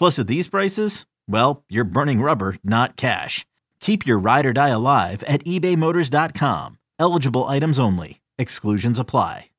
[0.00, 3.44] Plus, at these prices, well, you're burning rubber, not cash.
[3.80, 6.78] Keep your ride or die alive at ebaymotors.com.
[6.98, 8.22] Eligible items only.
[8.38, 9.50] Exclusions apply.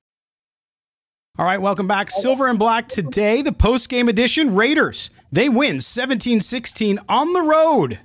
[1.38, 2.10] All right, welcome back.
[2.10, 4.56] Silver and Black today, the post game edition.
[4.56, 8.00] Raiders, they win 17 16 on the road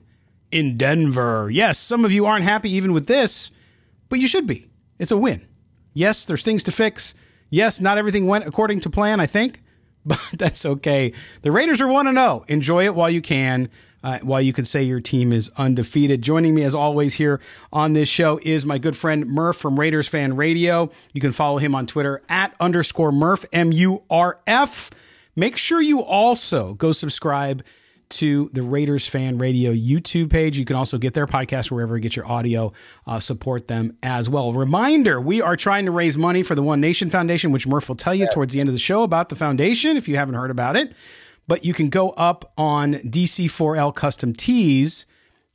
[0.51, 1.49] in Denver.
[1.51, 3.51] Yes, some of you aren't happy even with this,
[4.11, 4.69] but you should be.
[4.99, 5.41] It's a win.
[5.95, 7.15] Yes, there's things to fix.
[7.49, 9.63] Yes, not everything went according to plan, I think,
[10.09, 11.13] but that's okay.
[11.43, 12.45] The Raiders are 1 0.
[12.47, 13.69] Enjoy it while you can
[14.07, 16.23] uh, while you can say your team is undefeated.
[16.23, 17.41] Joining me, as always, here
[17.73, 20.93] on this show is my good friend Murph from Raiders Fan Radio.
[21.13, 24.91] You can follow him on Twitter at underscore Murph, M U R F.
[25.35, 27.65] Make sure you also go subscribe
[28.11, 30.59] to the Raiders Fan Radio YouTube page.
[30.59, 32.73] You can also get their podcast wherever you get your audio.
[33.07, 34.53] Uh, support them as well.
[34.53, 37.97] Reminder we are trying to raise money for the One Nation Foundation, which Murph will
[37.97, 40.51] tell you towards the end of the show about the foundation if you haven't heard
[40.51, 40.93] about it
[41.47, 45.07] but you can go up on DC4L Custom Tees.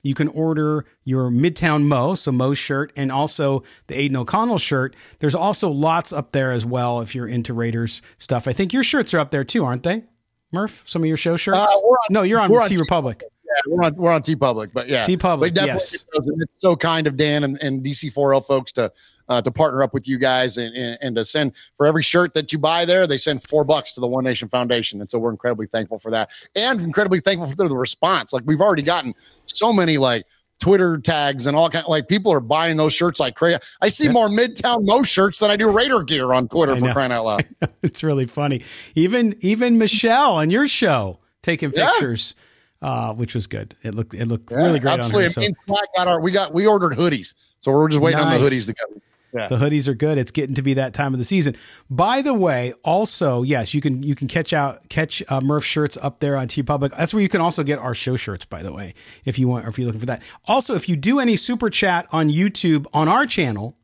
[0.04, 4.96] You can order your Midtown Mo, so Mo's shirt, and also the Aidan O'Connell shirt.
[5.20, 8.48] There's also lots up there as well if you're into Raiders stuff.
[8.48, 10.04] I think your shirts are up there too, aren't they,
[10.52, 10.84] Murph?
[10.86, 11.58] Some of your show shirts?
[11.58, 13.24] Uh, on, no, you're on T Republic.
[13.52, 15.56] Yeah, we're on we're on TeePublic, but yeah, TeePublic.
[15.56, 18.94] Yes, it's so kind of Dan and, and DC4L folks to
[19.28, 22.34] uh, to partner up with you guys and, and, and, to send for every shirt
[22.34, 25.00] that you buy there, they send four bucks to the One Nation Foundation.
[25.00, 28.34] And so we're incredibly thankful for that and incredibly thankful for the response.
[28.34, 30.26] Like we've already gotten so many like
[30.62, 33.60] Twitter tags and all kind like people are buying those shirts like crazy.
[33.82, 37.12] I see more Midtown Mo shirts than I do Raider gear on Twitter for crying
[37.12, 37.46] out loud.
[37.82, 38.64] it's really funny.
[38.96, 42.36] Even even Michelle on your show taking pictures.
[42.84, 43.76] Uh, which was good.
[43.84, 44.98] It looked it looked yeah, really great.
[44.98, 45.26] Absolutely.
[45.26, 45.76] On her, so.
[45.96, 48.38] got our we got we ordered hoodies, so we're just waiting nice.
[48.38, 49.00] on the hoodies to come.
[49.34, 49.48] Yeah.
[49.48, 50.18] The hoodies are good.
[50.18, 51.56] It's getting to be that time of the season.
[51.90, 55.98] By the way, also yes, you can you can catch out catch uh, Murph shirts
[56.02, 56.96] up there on TeePublic.
[56.98, 58.46] That's where you can also get our show shirts.
[58.46, 58.94] By the way,
[59.26, 60.22] if you want, or if you're looking for that.
[60.46, 63.78] Also, if you do any super chat on YouTube on our channel,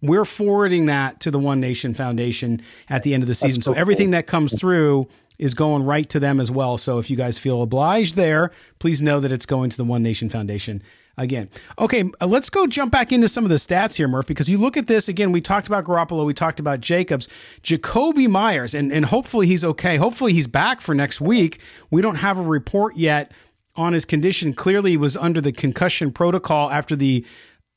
[0.00, 3.62] we're forwarding that to the One Nation Foundation at the end of the season.
[3.62, 6.78] So, so everything that comes through is going right to them as well.
[6.78, 10.02] So if you guys feel obliged there, please know that it's going to the One
[10.02, 10.82] Nation Foundation
[11.16, 11.48] again.
[11.78, 14.58] Okay, uh, let's go jump back into some of the stats here, Murph, because you
[14.58, 15.32] look at this again.
[15.32, 17.28] We talked about Garoppolo, we talked about Jacobs,
[17.62, 19.96] Jakobi Meyers, and, and hopefully he's okay.
[19.96, 21.60] Hopefully he's back for next week.
[21.90, 23.32] We don't have a report yet
[23.76, 24.52] on his condition.
[24.54, 27.24] Clearly, he was under the concussion protocol after the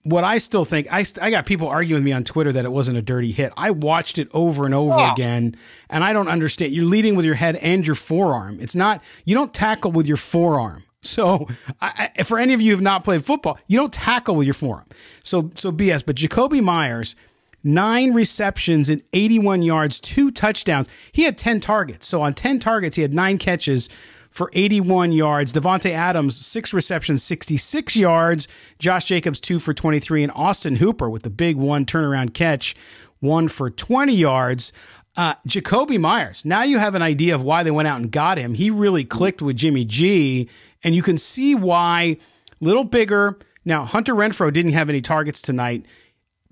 [0.04, 2.72] what I still think I, I got people arguing with me on Twitter that it
[2.72, 3.52] wasn't a dirty hit.
[3.58, 5.58] I watched it over and over again,
[5.90, 6.72] and I don't understand.
[6.74, 8.60] You're leading with your head and your forearm.
[8.62, 10.84] It's not you don't tackle with your forearm.
[11.08, 11.48] So,
[11.82, 14.54] I, for any of you who have not played football, you don't tackle with your
[14.54, 14.86] forearm.
[15.24, 16.06] So, so BS.
[16.06, 17.16] But Jakobi Meyers,
[17.64, 20.88] nine receptions and 81 yards, two touchdowns.
[21.12, 22.08] He had 10 targets.
[22.08, 23.90] So, on 10 targets, he had nine catches
[24.38, 25.52] for 81 yards.
[25.52, 28.48] Davante Adams, six receptions, 66 yards.
[28.78, 30.24] Josh Jacobs, two for 23.
[30.24, 32.76] And Austin Hooper with the big one turnaround catch,
[33.20, 34.72] one for 20 yards.
[35.16, 36.46] Uh, Jakobi Meyers.
[36.46, 38.54] Now you have an idea of why they went out and got him.
[38.54, 40.48] He really clicked with Jimmy G
[40.88, 42.16] and you can see why
[42.62, 43.38] little bigger.
[43.66, 45.86] Now, Hunter Renfrow didn't have any targets tonight.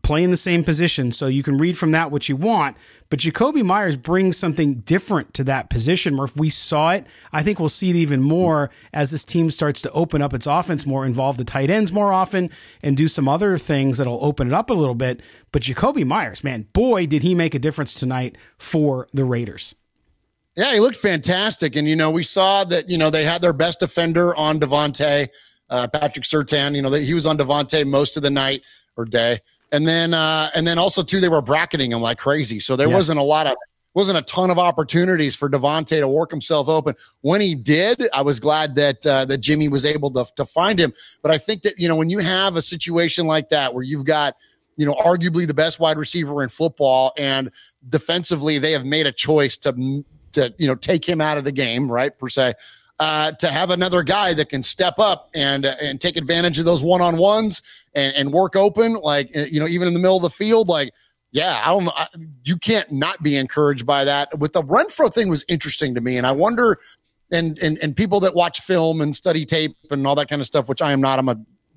[0.06, 1.12] playing the same position.
[1.12, 2.78] So you can read from that what you want.
[3.10, 6.14] But Jakobi Meyers brings something different to that position.
[6.14, 7.08] Murph, we saw it.
[7.34, 10.46] I think we'll see it even more as this team starts to open up its
[10.46, 12.52] offense more, involve the tight ends more often,
[12.84, 15.22] and do some other things that'll open it up a little bit.
[15.52, 19.74] But Jakobi Meyers, man, boy, did he make a difference tonight for the Raiders.
[20.56, 21.76] Yeah, he looked fantastic.
[21.76, 25.28] And, you know, we saw that, you know, they had their best defender on Davante,
[25.70, 26.76] uh, Patrick Surtain.
[26.76, 28.62] You know, that he was on Davante most of the night
[28.96, 29.42] or day.
[29.72, 32.60] And then, uh, and then also too, they were bracketing him like crazy.
[32.60, 32.96] So there yeah.
[32.96, 33.56] wasn't a lot of,
[33.96, 36.96] wasn't a ton of opportunities for Davante to work himself open.
[37.22, 40.78] When he did, I was glad that uh, that Jimmy was able to to find
[40.78, 40.94] him.
[41.24, 44.04] But I think that you know when you have a situation like that where you've
[44.04, 44.36] got
[44.76, 47.50] you know arguably the best wide receiver in football and
[47.88, 50.04] defensively they have made a choice to
[50.36, 52.54] to you know take him out of the game, right per se
[53.00, 56.66] uh, to have another guy that can step up and uh, and take advantage of
[56.66, 57.62] those one on ones
[57.94, 60.68] and, and work open, like uh, you know, even in the middle of the field,
[60.68, 60.94] like.
[61.32, 61.90] Yeah, I don't.
[61.90, 62.08] I,
[62.46, 64.40] you can't not be encouraged by that.
[64.40, 66.78] With the Renfrow thing was interesting to me, and I wonder,
[67.30, 70.46] and and and people that watch film and study tape and all that kind of
[70.46, 71.20] stuff, which I am not.
[71.20, 71.36] I'm a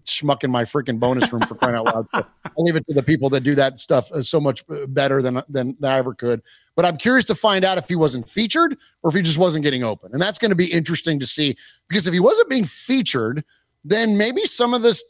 [0.09, 2.07] schmuck in my freaking bonus room for crying out loud.
[2.15, 4.87] So I'll leave it to the people that do that stuff uh, so much uh,
[4.87, 6.43] better than, than, than I ever could.
[6.77, 9.65] But I'm curious to find out if he wasn't featured or if he just wasn't
[9.65, 10.11] getting open.
[10.13, 11.57] And that's going to be interesting to see
[11.89, 13.45] because if he wasn't being featured,
[13.85, 15.03] then maybe some of this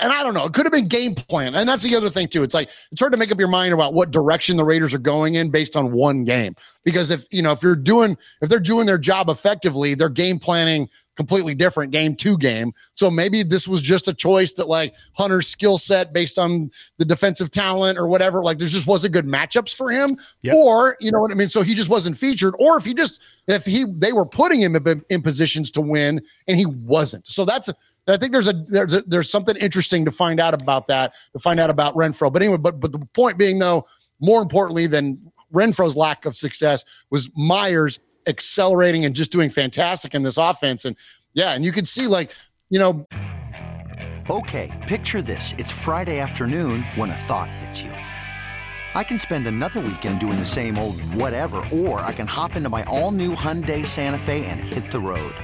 [0.00, 1.54] and I don't know, it could have been game plan.
[1.54, 2.42] And that's the other thing too.
[2.42, 4.98] It's like it's hard to make up your mind about what direction the Raiders are
[4.98, 6.54] going in based on one game.
[6.84, 10.38] Because if you know, if you're doing if they're doing their job effectively, they're game
[10.38, 12.72] planning completely different game to game.
[12.94, 17.04] So maybe this was just a choice that like Hunter's skill set based on the
[17.04, 20.16] defensive talent or whatever, like there just wasn't good matchups for him.
[20.42, 20.54] Yep.
[20.54, 21.48] Or, you know what I mean?
[21.48, 22.54] So he just wasn't featured.
[22.58, 24.76] Or if he just, if he, they were putting him
[25.08, 27.26] in, positions to win and he wasn't.
[27.26, 27.70] So that's,
[28.06, 31.38] I think there's a there's a, there's something interesting to find out about that, to
[31.38, 32.30] find out about Renfrow.
[32.30, 33.86] But anyway, but but the point being though,
[34.20, 40.22] more importantly than Renfrow's lack of success was Meyers accelerating and just doing fantastic in
[40.22, 40.84] this offense.
[40.84, 40.96] And
[41.32, 42.32] yeah, and you can see like,
[42.70, 43.06] you know.
[44.30, 45.54] Okay, picture this.
[45.58, 47.90] It's Friday afternoon when a thought hits you.
[47.90, 52.70] I can spend another weekend doing the same old whatever, or I can hop into
[52.70, 55.34] my all new Hyundai Santa Fe and hit the road.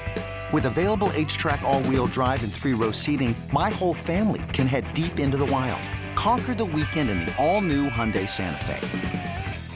[0.52, 4.92] With available HTRAC, all wheel drive and three row seating, my whole family can head
[4.94, 5.82] deep into the wild.
[6.16, 9.29] Conquer the weekend in the all new Hyundai Santa Fe.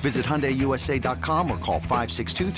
[0.05, 2.51] Visit HyundaiUSA.com or call 562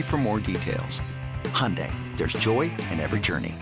[0.00, 1.02] for more details.
[1.46, 3.52] Hyundai, there's joy in every journey.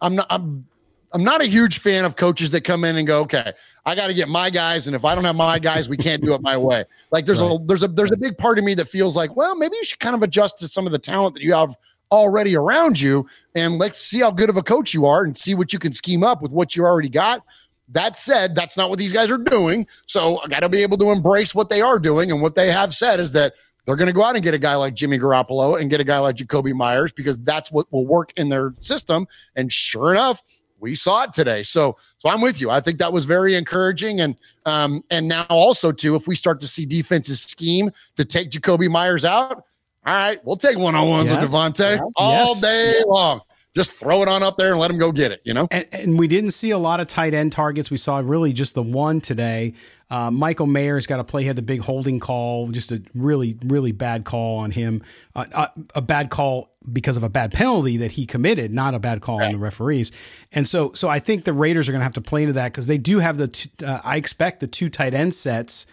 [0.00, 0.64] I'm not, I'm,
[1.12, 3.52] I'm not a huge fan of coaches that come in and go, okay,
[3.84, 4.86] I got to get my guys.
[4.86, 6.84] And if I don't have my guys, we can't do it my way.
[7.10, 7.58] Like there's right.
[7.60, 9.82] a, there's a, there's a big part of me that feels like, well, maybe you
[9.82, 11.76] should kind of adjust to some of the talent that you have
[12.12, 13.26] already around you
[13.56, 15.92] and let's see how good of a coach you are and see what you can
[15.92, 17.44] scheme up with what you already got
[17.92, 19.86] that said, that's not what these guys are doing.
[20.06, 22.30] So I got to be able to embrace what they are doing.
[22.30, 23.54] And what they have said is that
[23.84, 26.04] they're going to go out and get a guy like Jimmy Garoppolo and get a
[26.04, 29.26] guy like Jakobi Meyers because that's what will work in their system.
[29.56, 30.42] And sure enough,
[30.78, 31.62] we saw it today.
[31.62, 32.70] So, so I'm with you.
[32.70, 34.20] I think that was very encouraging.
[34.20, 38.50] And, um, and now also too, if we start to see defenses scheme to take
[38.50, 39.64] Jakobi Meyers out,
[40.06, 41.40] all right, we'll take one on ones yeah.
[41.40, 42.00] with Davante yeah.
[42.16, 42.60] all yes.
[42.60, 43.42] day long
[43.74, 45.68] just throw it on up there and let him go get it, you know?
[45.70, 47.90] And, and we didn't see a lot of tight end targets.
[47.90, 49.74] We saw really just the one today.
[50.10, 51.42] Uh, Michael Mayer's got to play.
[51.42, 55.04] He had the big holding call, just a really, really bad call on him.
[55.36, 58.98] Uh, uh, a bad call because of a bad penalty that he committed, not a
[58.98, 60.10] bad call on the referees.
[60.50, 62.72] And so, so I think the Raiders are going to have to play into that
[62.72, 63.48] because they do have the.
[63.48, 65.86] T- uh, I expect the two tight end sets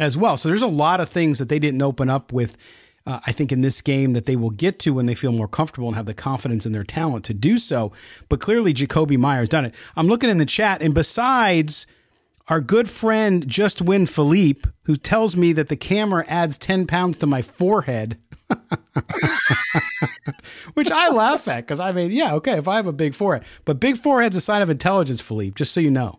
[0.00, 0.36] as well.
[0.36, 2.56] So there's a lot of things that they didn't open up with
[3.06, 5.48] uh, I think in this game that they will get to when they feel more
[5.48, 7.92] comfortable and have the confidence in their talent to do so.
[8.28, 9.74] But clearly, Jakobi Meyers done it.
[9.96, 11.86] I'm looking in the chat, and besides
[12.48, 17.18] our good friend Just Win Philippe, who tells me that the camera adds 10 pounds
[17.18, 18.18] to my forehead.
[20.74, 23.46] Which I laugh at because I mean, yeah, okay, if I have a big forehead,
[23.64, 26.18] but big forehead's a sign of intelligence, Philippe, just so you know.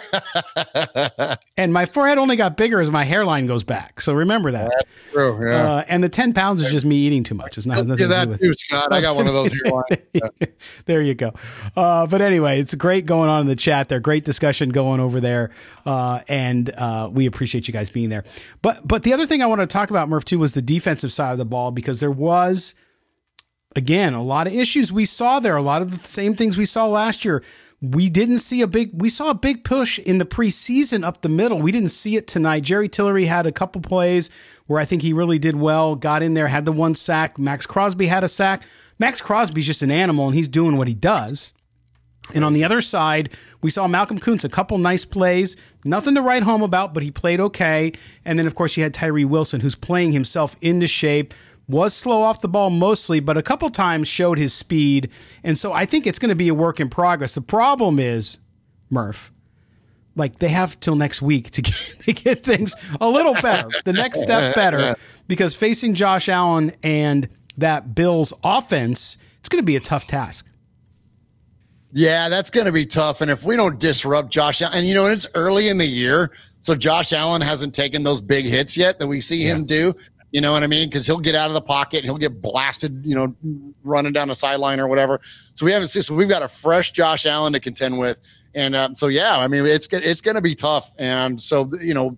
[1.56, 4.00] and my forehead only got bigger as my hairline goes back.
[4.00, 4.70] So remember that.
[4.70, 5.48] That's true.
[5.50, 5.72] Yeah.
[5.72, 7.56] Uh, and the ten pounds is just me eating too much.
[7.58, 8.92] It's not nothing that to do too, Scott.
[8.92, 10.02] I got one of those hairlines.
[10.86, 11.32] There you go.
[11.76, 14.00] Uh, but anyway, it's great going on in the chat there.
[14.00, 15.50] Great discussion going over there,
[15.86, 18.24] uh, and uh, we appreciate you guys being there.
[18.62, 21.12] But but the other thing I want to talk about, Murph, too, was the defensive
[21.12, 22.74] side of the ball because there was.
[23.74, 26.66] Again, a lot of issues we saw there, a lot of the same things we
[26.66, 27.42] saw last year
[27.82, 31.28] we didn't see a big we saw a big push in the preseason up the
[31.28, 31.60] middle.
[31.60, 32.60] We didn't see it tonight.
[32.60, 34.30] Jerry tillery had a couple plays
[34.66, 37.38] where i think he really did well got in there had the one sack.
[37.38, 38.62] Maxx Crosby had a sack.
[39.00, 41.52] Maxx Crosby's just an animal and he's doing what he does.
[42.34, 43.30] And on the other side,
[43.62, 47.10] we saw Malcolm Koonce, a couple nice plays, nothing to write home about, but he
[47.10, 47.92] played okay.
[48.24, 51.34] And then, of course, you had Tyree Wilson, who's playing himself into shape,
[51.72, 55.10] was slow off the ball mostly, but a couple times showed his speed.
[55.42, 57.34] And so I think it's going to be a work in progress.
[57.34, 58.38] The problem is,
[58.90, 59.32] Murph,
[60.14, 63.92] like they have till next week to get, to get things a little better, the
[63.92, 64.94] next step better,
[65.26, 70.46] because facing Josh Allen and that Bills offense, it's going to be a tough task.
[71.94, 73.20] Yeah, that's going to be tough.
[73.20, 76.30] And if we don't disrupt Josh Allen, and you know, it's early in the year,
[76.62, 79.48] so Josh Allen hasn't taken those big hits yet that we see yeah.
[79.48, 79.94] him do.
[80.32, 80.88] You know what I mean?
[80.88, 83.36] Because he'll get out of the pocket and he'll get blasted, you know,
[83.84, 85.20] running down the sideline or whatever.
[85.54, 86.02] So we haven't seen.
[86.02, 88.18] So we've got a fresh Josh Allen to contend with,
[88.54, 90.90] and um, so yeah, I mean, it's it's going to be tough.
[90.98, 92.16] And so you know,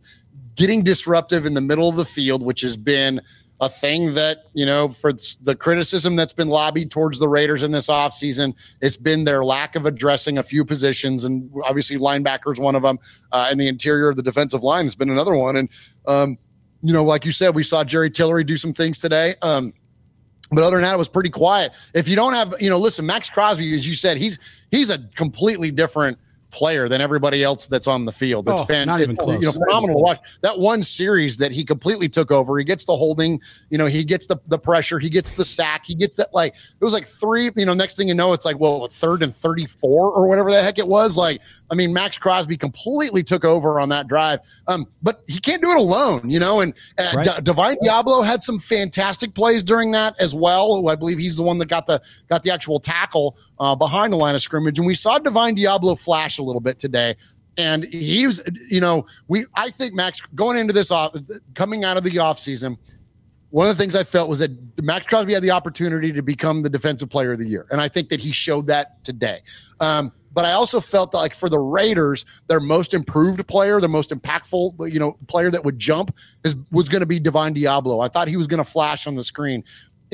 [0.54, 3.20] getting disruptive in the middle of the field, which has been
[3.60, 7.70] a thing that, you know, for the criticism that's been lobbied towards the Raiders in
[7.70, 11.24] this offseason, it's been their lack of addressing a few positions.
[11.24, 12.98] And obviously, linebackers one of them.
[13.32, 15.56] Uh, and the interior of the defensive line has been another one.
[15.56, 15.68] And,
[16.06, 16.38] um,
[16.84, 19.36] you know, like you said, we saw Jerry Tillery do some things today.
[19.40, 19.72] Um,
[20.50, 21.72] but other than that, it was pretty quiet.
[21.94, 24.38] If you don't have, you know, listen, Maxx Crosby, as you said, he's
[24.70, 26.18] he's a completely different
[26.54, 28.46] player than everybody else that's on the field.
[28.46, 29.20] That's oh, fantastic.
[29.20, 30.20] You know, phenomenal watch.
[30.42, 32.56] That one series that he completely took over.
[32.56, 33.40] He gets the holding.
[33.70, 35.00] You know, he gets the the pressure.
[35.00, 35.84] He gets the sack.
[35.84, 37.50] He gets that like it was like three.
[37.56, 40.50] You know, next thing you know, it's like well, third and thirty four or whatever
[40.52, 41.16] the heck it was.
[41.16, 44.38] Like, I mean, Maxx Crosby completely took over on that drive.
[44.68, 46.30] Um, but he can't do it alone.
[46.30, 47.24] You know, and uh, right.
[47.24, 50.88] D- Divine Deablo had some fantastic plays during that as well.
[50.88, 54.16] I believe he's the one that got the got the actual tackle uh, behind the
[54.16, 57.16] line of scrimmage, and we saw Divine Deablo flash a little bit today.
[57.56, 61.14] And he was, you know, we I think Max going into this off
[61.54, 62.76] coming out of the offseason,
[63.50, 64.50] one of the things I felt was that
[64.82, 67.66] Maxx Crosby had the opportunity to become the defensive player of the year.
[67.70, 69.42] And I think that he showed that today.
[69.78, 73.88] Um, but I also felt that like for the Raiders, their most improved player, their
[73.88, 78.04] most impactful, you know, player that would jump is was going to be Divine Deablo.
[78.04, 79.62] I thought he was going to flash on the screen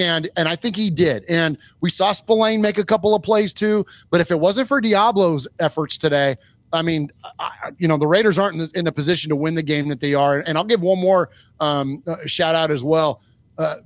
[0.00, 1.24] and and I think he did.
[1.28, 3.86] And we saw Spillane make a couple of plays too.
[4.10, 6.36] But if it wasn't for Deablo's efforts today,
[6.72, 9.54] I mean, I, you know, the Raiders aren't in, the, in, a position to win
[9.54, 10.38] the game that they are.
[10.46, 13.20] And I'll give one more um, uh, shout out as well.
[13.58, 13.76] Uh,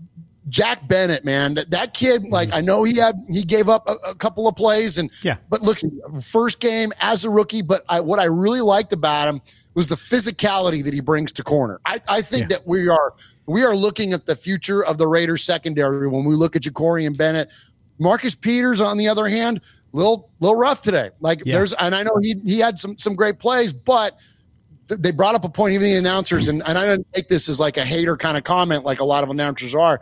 [0.48, 2.58] Jack Bennett, man, that, that kid, like mm-hmm.
[2.58, 5.62] I know he had he gave up a, a, couple of plays and yeah, but
[5.62, 5.78] look,
[6.22, 7.62] first game as a rookie.
[7.62, 9.40] But I, what I really liked about him
[9.74, 11.80] was the physicality that he brings to corner.
[11.86, 12.58] I, I think yeah.
[12.58, 13.14] that we are
[13.46, 17.16] we are looking at the future of the Raiders secondary when we look at Jakorian
[17.16, 17.48] Bennett.
[17.98, 19.60] Marcus Peters, on the other hand,
[19.92, 21.10] little little rough today.
[21.20, 21.56] Like yeah.
[21.56, 24.18] there's, and I know he he had some some great plays, but
[24.88, 27.58] they brought up a point, even the announcers, and, and I don't take this as
[27.58, 30.00] like a hater kind of comment, like a lot of announcers are.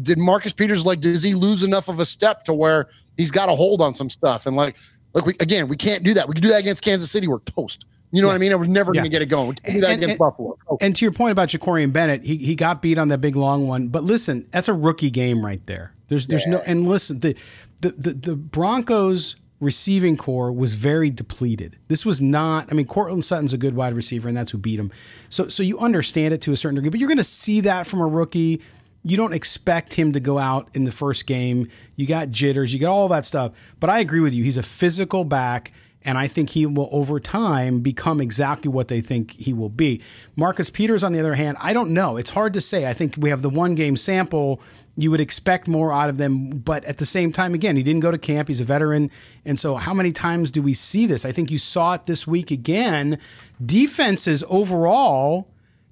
[0.00, 3.48] Did Marcus Peters like does he lose enough of a step to where he's got
[3.48, 4.46] a hold on some stuff?
[4.46, 4.76] And like,
[5.12, 6.28] look, we again, we can't do that.
[6.28, 7.28] We can do that against Kansas City.
[7.28, 7.84] We're toast.
[8.12, 8.32] You know yeah.
[8.32, 8.52] what I mean?
[8.52, 9.00] I was never yeah.
[9.00, 9.48] going to get it going.
[9.48, 10.58] We do that and, against and, Buffalo.
[10.70, 10.76] Oh.
[10.82, 13.66] And to your point about Jakorian Bennett, he, he got beat on that big long
[13.66, 13.88] one.
[13.88, 15.94] But listen, that's a rookie game right there.
[16.08, 16.52] There's there's yeah.
[16.52, 17.34] no and listen the,
[17.80, 21.78] the the the Broncos receiving corps was very depleted.
[21.88, 22.70] This was not.
[22.70, 24.92] I mean, Courtland Sutton's a good wide receiver, and that's who beat him.
[25.30, 27.86] So so you understand it to a certain degree, but you're going to see that
[27.86, 28.60] from a rookie.
[29.04, 31.68] You don't expect him to go out in the first game.
[31.96, 33.52] You got jitters, you got all that stuff.
[33.80, 34.44] But I agree with you.
[34.44, 35.72] He's a physical back
[36.04, 40.00] and I think he will, over time, become exactly what they think he will be.
[40.36, 42.16] Marcus Peters, on the other hand, I don't know.
[42.16, 42.88] It's hard to say.
[42.88, 44.60] I think we have the one game sample.
[44.96, 48.00] You would expect more out of them, but at the same time, again, he didn't
[48.00, 48.48] go to camp.
[48.48, 49.10] He's a veteran.
[49.44, 51.24] And so, how many times do we see this?
[51.24, 53.18] I think you saw it this week again.
[53.64, 55.48] Defenses overall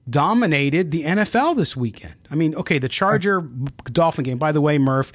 [0.09, 2.15] dominated the NFL this weekend.
[2.31, 3.43] I mean, okay, the Charger
[3.85, 5.13] Dolphin game, by the way, Murph,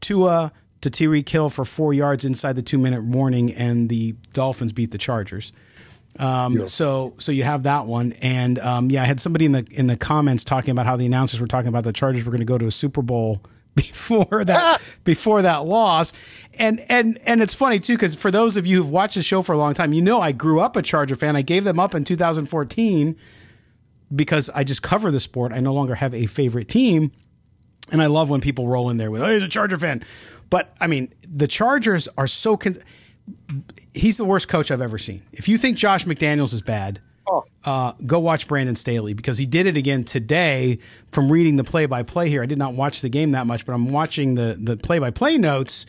[0.00, 4.72] Tua to Tyreek Hill for four yards inside the two minute warning, and the Dolphins
[4.72, 5.52] beat the Chargers.
[6.18, 6.66] Um, yeah.
[6.66, 9.86] So so you have that one, and um, yeah, I had somebody in the in
[9.86, 12.46] the comments talking about how the announcers were talking about the Chargers were going to
[12.46, 13.42] go to a Super Bowl
[13.74, 16.12] before that before that loss,
[16.54, 19.42] and and and it's funny too because for those of you who've watched the show
[19.42, 21.36] for a long time, you know I grew up a Charger fan.
[21.36, 23.16] I gave them up in 2014
[24.14, 25.52] because I just cover the sport.
[25.52, 27.12] I no longer have a favorite team,
[27.90, 30.04] and I love when people roll in there with, "Oh, he's a Charger fan."
[30.50, 32.56] But I mean, the Chargers are so.
[32.56, 32.78] Con-
[33.92, 35.22] he's the worst coach I've ever seen.
[35.32, 37.44] If you think Josh McDaniels is bad, oh.
[37.64, 40.78] uh, go watch Brandon Staley because he did it again today.
[41.10, 43.90] From reading the play-by-play here, I did not watch the game that much, but I'm
[43.90, 45.86] watching the the play-by-play notes,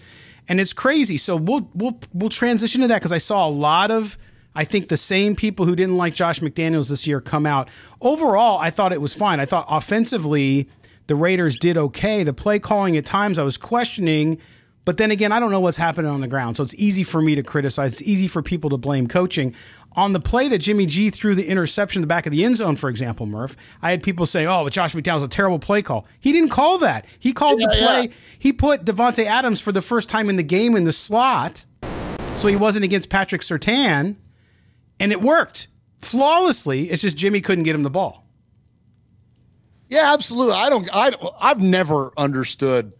[0.47, 1.17] and it's crazy.
[1.17, 4.17] So we'll we'll we'll transition to that because I saw a lot of.
[4.55, 7.69] I think the same people who didn't like Josh McDaniels this year come out.
[8.01, 9.39] Overall, I thought it was fine.
[9.39, 10.67] I thought offensively,
[11.07, 12.23] the Raiders did okay.
[12.23, 14.39] The play calling at times I was questioning,
[14.85, 16.57] But then again, I don't know what's happening on the ground.
[16.57, 17.93] So it's easy for me to criticize.
[17.99, 19.53] It's easy for people to blame coaching.
[19.93, 22.57] On the play that Jimmy G threw the interception in the back of the end
[22.57, 25.81] zone, for example, Murph, I had people say, oh, but Josh McDaniels a terrible play
[25.83, 26.07] call.
[26.19, 27.05] He didn't call that.
[27.19, 28.01] He called Yeah, the play.
[28.07, 28.13] yeah.
[28.39, 31.65] He put Davante Adams for the first time in the game in the slot.
[32.35, 34.15] So he wasn't against Patrick Surtain.
[34.99, 35.67] And it worked
[36.01, 36.89] flawlessly.
[36.89, 38.25] It's just Jimmy couldn't get him the ball.
[39.89, 40.53] Yeah, absolutely.
[40.53, 40.89] I don't.
[40.93, 42.93] I I've never understood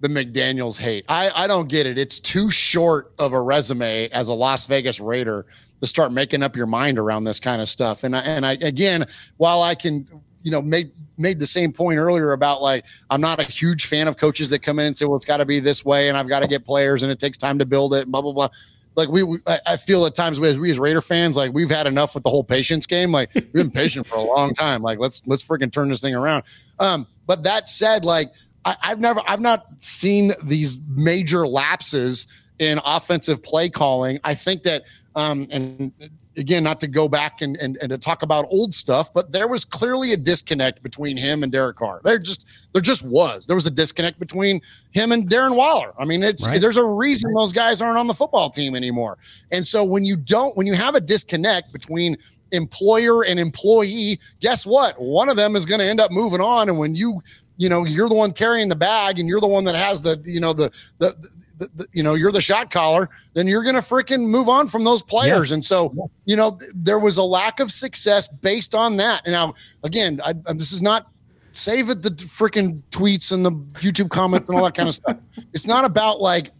[0.00, 1.04] the McDaniel's hate.
[1.08, 1.96] I I don't get it.
[1.98, 5.46] It's too short of a resume as a Las Vegas Raider
[5.80, 8.02] to start making up your mind around this kind of stuff.
[8.02, 9.06] And I, and I again,
[9.36, 10.06] while I can,
[10.42, 14.08] you know, made made the same point earlier about like I'm not a huge fan
[14.08, 16.18] of coaches that come in and say, well, it's got to be this way, and
[16.18, 18.48] I've got to get players, and it takes time to build it, blah blah blah.
[18.94, 21.70] Like we, we I feel at times we as, we as Raider fans, like we've
[21.70, 23.12] had enough with the whole patience game.
[23.12, 24.82] Like we've been patient for a long time.
[24.82, 26.44] Like let's let's freaking turn this thing around.
[26.78, 28.32] Um, but that said, like
[28.64, 32.26] I, I've never I've not seen these major lapses
[32.58, 34.20] in offensive play calling.
[34.24, 34.84] I think that
[35.14, 35.92] um, and
[36.36, 39.48] again, not to go back and, and, and to talk about old stuff, but there
[39.48, 42.00] was clearly a disconnect between him and Derek Carr.
[42.04, 43.46] There just there just was.
[43.46, 44.60] There was a disconnect between
[44.90, 45.92] him and Darren Waller.
[45.98, 46.60] I mean, it's Right.
[46.60, 49.18] there's a reason those guys aren't on the football team anymore.
[49.50, 52.16] And so when you don't when you have a disconnect between
[52.52, 55.00] employer and employee, guess what?
[55.00, 57.22] One of them is going to end up moving on and when you
[57.58, 60.20] you know, you're the one carrying the bag and you're the one that has the,
[60.24, 61.14] you know, the, the,
[61.62, 64.68] the, the you know, you're the shot caller, then you're going to freaking move on
[64.68, 65.48] from those players.
[65.48, 65.50] Yes.
[65.52, 69.22] And so, you know, th- there was a lack of success based on that.
[69.24, 71.08] And now, again, I, I- this is not
[71.52, 75.18] save it the freaking tweets and the YouTube comments and all that kind of stuff.
[75.52, 76.50] It's not about like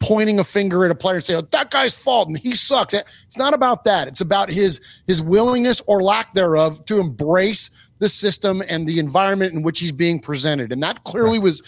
[0.00, 2.94] pointing a finger at a player and say, oh, that guy's fault and he sucks.
[2.94, 4.08] It's not about that.
[4.08, 9.52] It's about his his willingness or lack thereof to embrace the system and the environment
[9.52, 10.72] in which he's being presented.
[10.72, 11.62] And that clearly was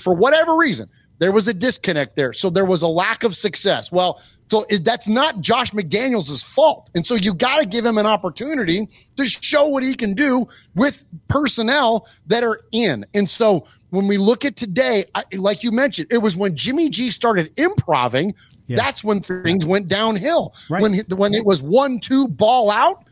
[0.00, 2.32] for whatever reason, there was a disconnect there.
[2.32, 3.90] So there was a lack of success.
[3.90, 6.90] Well, so that's not Josh McDaniels' fault.
[6.94, 10.46] And so you got to give him an opportunity to show what he can do
[10.74, 13.04] with personnel that are in.
[13.12, 16.90] And so when we look at today, I, like you mentioned, it was when Jimmy
[16.90, 18.34] G started improving.
[18.68, 18.76] Yeah.
[18.76, 20.54] That's when things went downhill.
[20.68, 20.82] Right.
[20.82, 23.04] When when it was one two ball out,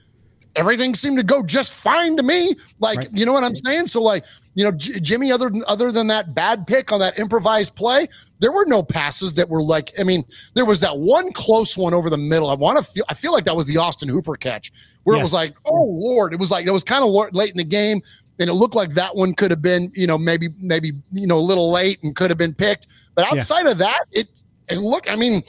[0.56, 2.54] everything seemed to go just fine to me.
[2.78, 3.08] Like, Right.
[3.12, 3.88] you know what I'm saying?
[3.88, 7.18] So, like, you know, J- Jimmy, other than other than that bad pick on that
[7.18, 9.92] improvised play, there were no passes that were like.
[9.98, 10.24] I mean,
[10.55, 12.48] there was that one close one over the middle.
[12.50, 13.05] I want to feel.
[13.09, 16.33] I feel like that was the Austin Hooper catch, where it was like, oh lord,
[16.33, 18.00] it was like it was kind of late in the game,
[18.38, 21.38] and it looked like that one could have been, you know, maybe maybe you know
[21.38, 22.87] a little late and could have been picked.
[23.16, 24.29] But outside of that, it
[24.68, 25.42] and look, I mean,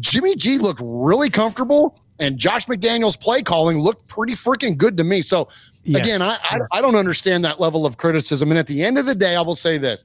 [0.00, 5.04] Jimmy G looked really comfortable, and Josh McDaniel's play calling looked pretty freaking good to
[5.04, 5.22] me.
[5.22, 5.48] So
[5.84, 6.02] Yes.
[6.02, 8.50] again, I, I I don't understand that level of criticism.
[8.50, 10.04] And at the end of the day, I will say this: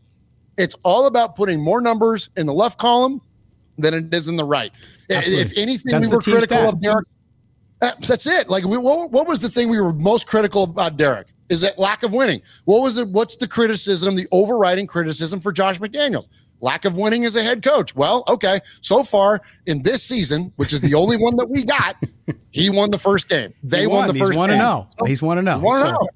[0.57, 3.21] it's all about putting more numbers in the left column
[3.77, 4.71] than it is in the right.
[5.09, 5.43] If- Absolutely.
[5.51, 6.73] If anything, That's we were critical stat.
[6.73, 7.07] of Derek.
[7.81, 8.47] Uh, That's it.
[8.49, 11.27] Like, we, what, what was the thing we were most critical about Derek?
[11.49, 12.41] Is that lack of winning?
[12.63, 13.09] What was it?
[13.09, 16.29] What's the criticism, the overriding criticism for Josh McDaniels?
[16.61, 17.95] Lack of winning as a head coach.
[17.95, 18.59] Well, okay.
[18.81, 21.95] So far in this season, which is the only one that we got,
[22.51, 23.53] he won the first game.
[23.63, 24.59] They He won, the He's first one to game.
[24.63, 24.87] know.
[25.05, 25.59] He's one to know.
[25.59, 26.07] One to know.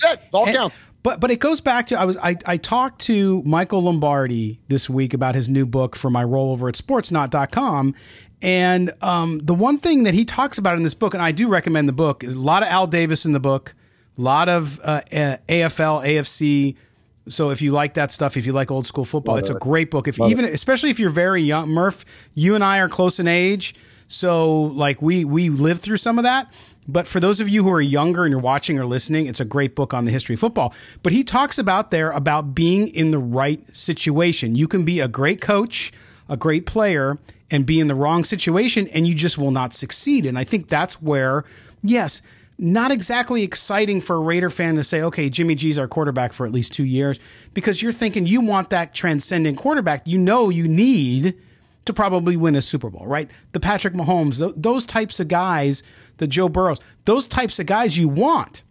[0.00, 0.20] That's it.
[0.32, 0.76] All And- counts.
[1.02, 4.90] But but it goes back to I was I, I talked to Michael Lombardi this
[4.90, 7.94] week about his new book for my rollover at sportsnot.com.
[8.42, 11.48] And um, the one thing that he talks about in this book, and I do
[11.48, 13.74] recommend the book, a lot of Al Davis in the book,
[14.18, 16.74] a lot of uh, AFL, AFC.
[17.28, 19.90] So if you like that stuff, if you like old school football, it's a great
[19.90, 20.06] book.
[20.06, 23.74] If even especially if you're very young, Murph, you and I are close in age,
[24.06, 26.52] so like we we lived through some of that.
[26.88, 29.44] But for those of you who are younger and you're watching or listening, it's a
[29.44, 30.72] great book on the history of football.
[31.02, 34.54] But he talks about there about being in the right situation.
[34.54, 35.92] You can be a great coach,
[36.28, 37.18] a great player,
[37.50, 40.26] and be in the wrong situation, and you just will not succeed.
[40.26, 41.44] And I think that's where,
[41.82, 42.22] yes,
[42.58, 46.46] not exactly exciting for a Raider fan to say, okay, Jimmy G's our quarterback for
[46.46, 47.20] at least two years,
[47.54, 51.36] because you're thinking you want that transcendent quarterback you know you need
[51.84, 53.30] to probably win a Super Bowl, right?
[53.52, 55.82] The Patrick Mahomes, th- those types of guys,
[56.16, 58.62] the Joe Burrows, those types of guys you want.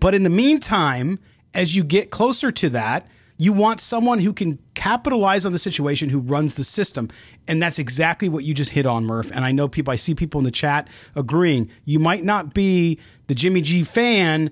[0.00, 1.18] But in the meantime,
[1.54, 3.06] as you get closer to that,
[3.38, 7.08] you want someone who can capitalize on the situation, who runs the system.
[7.48, 9.30] And that's exactly what you just hit on, Murph.
[9.32, 11.70] And I know people, I see people in the chat agreeing.
[11.84, 14.50] You might not be the Jimmy G fan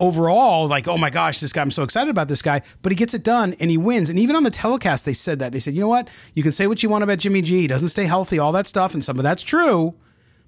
[0.00, 2.96] overall, like, oh my gosh, this guy, I'm so excited about this guy, but he
[2.96, 4.08] gets it done and he wins.
[4.08, 5.52] And even on the telecast, they said that.
[5.52, 6.08] They said, you know what?
[6.34, 7.60] You can say what you want about Jimmy G.
[7.60, 8.94] He doesn't stay healthy, all that stuff.
[8.94, 9.94] And some of that's true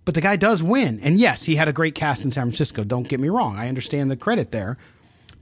[0.04, 1.00] but the guy does win.
[1.00, 2.82] And yes, he had a great cast in San Francisco.
[2.82, 3.58] Don't get me wrong.
[3.58, 4.78] I understand the credit there.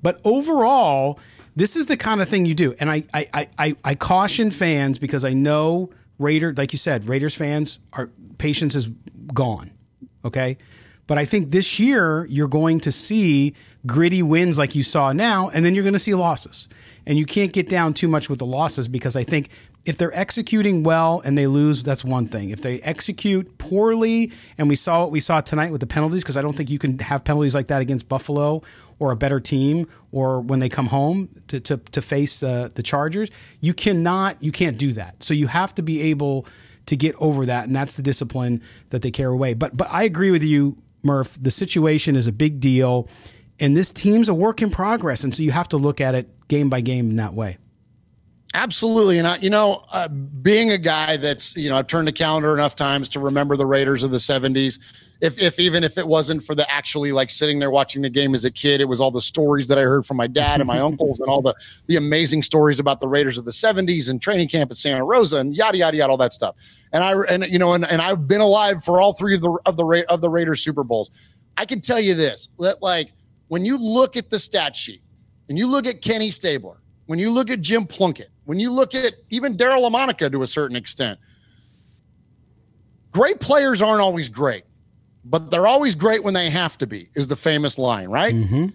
[0.02, 1.20] But overall,
[1.56, 2.74] this is the kind of thing you do.
[2.78, 7.34] And I, I, I, I caution fans because I know Raider, like you said, Raiders
[7.34, 8.90] fans are patience is
[9.32, 9.72] gone.
[10.24, 10.58] Okay.
[11.06, 13.54] But I think this year you're going to see
[13.86, 16.68] gritty wins like you saw now, and then you're going to see losses.
[17.06, 19.48] And you can't get down too much with the losses because I think
[19.84, 22.50] if they're executing well and they lose, that's one thing.
[22.50, 26.36] If they execute poorly, and we saw what we saw tonight with the penalties, because
[26.36, 28.62] I don't think you can have penalties like that against Buffalo
[28.98, 32.82] or a better team, or when they come home to to, to face uh, the
[32.82, 35.22] Chargers, you cannot, you can't do that.
[35.22, 36.46] So you have to be able
[36.86, 39.54] to get over that, and that's the discipline that they carry away.
[39.54, 41.38] But but I agree with you, Murph.
[41.40, 43.08] The situation is a big deal,
[43.60, 46.28] and this team's a work in progress, and so you have to look at it
[46.48, 47.58] game by game in that way.
[48.56, 49.18] Absolutely.
[49.18, 52.54] And I, you know, uh, being a guy that's, you know, I've turned the calendar
[52.54, 54.78] enough times to remember the Raiders of the 70s.
[55.20, 58.34] If, if even if it wasn't for the actually like sitting there watching the game
[58.34, 60.66] as a kid, it was all the stories that I heard from my dad and
[60.66, 61.54] my uncles and all the,
[61.86, 65.36] the amazing stories about the Raiders of the 70s and training camp at Santa Rosa
[65.36, 66.56] and yada, yada, yada, all that stuff.
[66.94, 69.58] And I, and, you know, and, and I've been alive for all three of the,
[69.66, 71.10] of the, of the Raiders Super Bowls.
[71.58, 73.12] I can tell you this, that like
[73.48, 75.02] when you look at the stat sheet
[75.48, 78.94] and you look at Kenny Stabler, when you look at Jim Plunkett, when you look
[78.94, 81.18] at even Daryle Lamonica to a certain extent,
[83.12, 84.64] great players aren't always great,
[85.24, 88.34] but they're always great when they have to be, is the famous line, right?
[88.34, 88.66] Mm-hmm.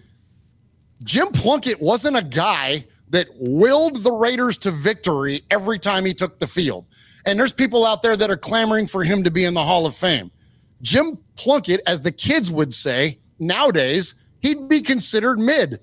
[1.04, 6.38] Jim Plunkett wasn't a guy that willed the Raiders to victory every time he took
[6.38, 6.86] the field.
[7.26, 9.86] And there's people out there that are clamoring for him to be in the Hall
[9.86, 10.30] of Fame.
[10.80, 15.80] Jim Plunkett, as the kids would say nowadays, he'd be considered mid.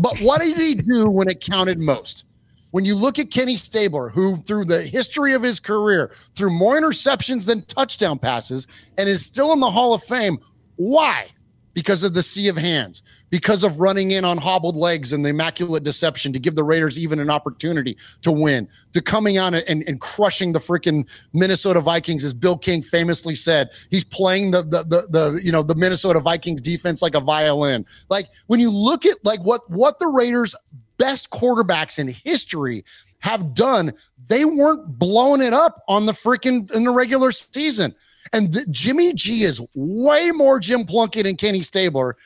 [0.00, 2.24] But what did he do when it counted most?
[2.70, 6.80] When you look at Kenny Stabler, who through the history of his career, threw more
[6.80, 10.38] interceptions than touchdown passes, and is still in the Hall of Fame,
[10.76, 11.26] why?
[11.72, 15.28] Because of the sea of hands, because of running in on hobbled legs and the
[15.28, 19.84] immaculate deception to give the Raiders even an opportunity to win, to coming on and,
[19.86, 23.70] and crushing the freaking Minnesota Vikings, as Bill King famously said.
[23.90, 27.86] He's playing the, the the the you know the Minnesota Vikings defense like a violin.
[28.08, 30.56] Like when you look at like what what the Raiders
[30.98, 32.84] best quarterbacks in history
[33.20, 33.92] have done,
[34.28, 37.94] they weren't blowing it up on the freaking in the regular season.
[38.32, 42.16] And the, Jimmy G is way more Jim Plunkett and Kenny Stabler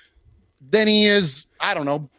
[0.70, 2.10] than he is, I don't know,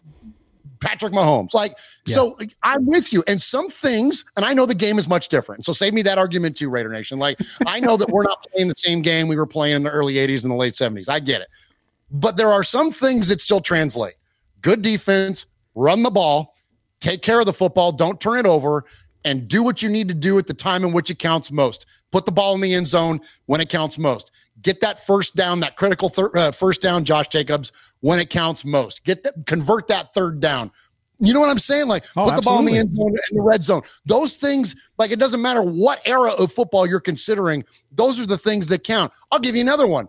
[0.80, 1.54] Patrick Mahomes.
[1.54, 2.16] Like, yeah.
[2.16, 3.24] so I'm with you.
[3.28, 5.66] And some things, and I know the game is much different.
[5.66, 7.20] So save me that argument too, Raider Nation.
[7.20, 9.92] Like, I know that we're not playing the same game we were playing in the
[9.92, 11.10] early 80s and the late 70s.
[11.10, 11.48] I get it.
[12.12, 14.16] But there are some things that still translate.
[14.62, 16.56] Good defense, run the ball,
[17.00, 18.86] take care of the football, don't turn it over,
[19.24, 21.88] and do what you need to do at the time in which it counts most.
[22.16, 24.32] Put the ball in the end zone when it counts most.
[24.62, 28.64] Get that first down, that critical thir- uh, first down, Josh Jacobs, when it counts
[28.64, 29.04] most.
[29.04, 30.72] Get that, convert that third down.
[31.20, 31.90] You know what I'm saying?
[31.90, 32.40] Like oh, put absolutely.
[32.40, 33.82] the ball in the end zone in the red zone.
[34.06, 37.66] Those things, like it doesn't matter what era of football you're considering.
[37.92, 39.12] Those are the things that count.
[39.30, 40.08] I'll give you another one.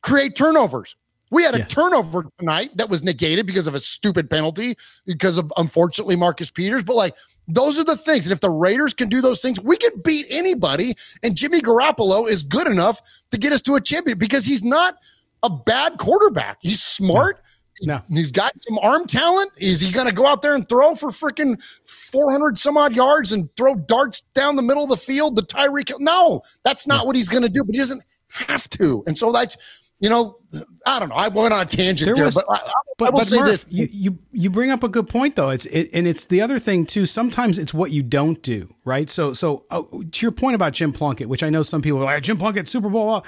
[0.00, 0.96] Create turnovers.
[1.30, 5.50] We had a turnover tonight that was negated because of a stupid penalty, because of
[5.56, 6.82] unfortunately Marcus Peters.
[6.82, 7.14] But like
[7.48, 8.26] those are the things.
[8.26, 10.94] And if the Raiders can do those things, we can beat anybody.
[11.22, 13.00] And Jimmy Garoppolo is good enough
[13.30, 14.96] to get us to a champion because he's not
[15.42, 16.58] a bad quarterback.
[16.60, 17.42] He's smart.
[17.80, 18.00] No.
[18.10, 19.50] He's got some arm talent.
[19.56, 23.32] Is he going to go out there and throw for freaking 400 some odd yards
[23.32, 25.92] and throw darts down the middle of the field The Tyreek?
[25.98, 29.02] No, that's not what he's going to do, but he doesn't have to.
[29.06, 29.56] And so that's
[30.02, 30.36] you know,
[30.84, 31.14] I don't know.
[31.14, 33.26] I went on a tangent there, there was, but I, I, but, I will but
[33.28, 35.50] say Murph, this: you, you you bring up a good point though.
[35.50, 37.06] It's it, and it's the other thing too.
[37.06, 39.08] Sometimes it's what you don't do, right?
[39.08, 42.04] So so uh, to your point about Jim Plunkett, which I know some people are
[42.04, 43.24] like Jim Plunkett Super Bowl.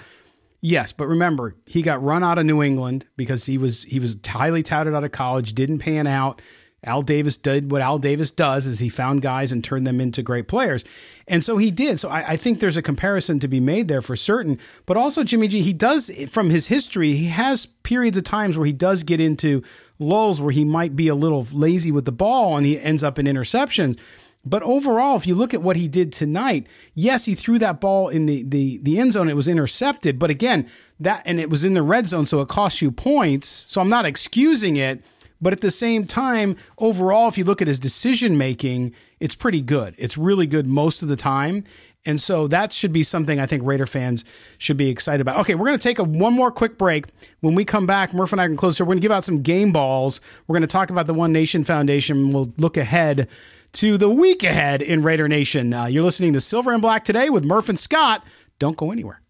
[0.61, 4.19] Yes, but remember he got run out of New England because he was he was
[4.27, 6.43] highly touted out of college, didn't pan out.
[6.85, 10.23] Al Davis did what Al Davis does is he found guys and turned them into
[10.23, 10.85] great players.
[11.27, 11.99] And so he did.
[11.99, 14.59] So I, I, think there's a comparison to be made there for certain.
[14.85, 18.67] But also Jimmy G, he does from his history, he has periods of times where
[18.67, 19.63] he does get into
[19.99, 23.19] lulls where he might be a little lazy with the ball and he ends up
[23.19, 23.99] in interceptions.
[24.47, 28.09] But overall, if you look at what he did tonight, yes, he threw that ball
[28.09, 29.31] in the, the, the end zone.
[29.31, 30.19] It was intercepted.
[30.19, 30.69] But again,
[31.01, 33.65] that and it was in the red zone, so it cost you points.
[33.69, 35.03] So I'm not excusing it
[35.45, 39.61] but at the same time, overall, if you look at his decision making, it's pretty
[39.61, 39.95] good.
[39.99, 41.65] It's really good most of the time.
[42.07, 44.25] And so that should be something I think Raider fans
[44.57, 45.41] should be excited about.
[45.41, 47.09] Okay, we're going to take a one more quick break.
[47.41, 48.87] When we come back, Murph and I can close here.
[48.87, 50.23] We're going to give out some game balls.
[50.47, 52.31] We're going to talk about the One Nation Foundation.
[52.31, 53.29] We'll look ahead
[53.75, 55.75] to the week ahead in Raider Nation.
[55.75, 58.25] Uh, you're listening to Silver and Black today with Murph and Scott.
[58.59, 59.21] Don't go anywhere.